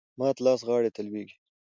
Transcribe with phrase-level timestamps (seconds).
[0.19, 1.35] مات لاس غاړي ته لویږي.